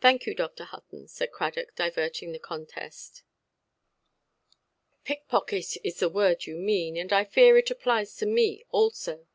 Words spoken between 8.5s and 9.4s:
also".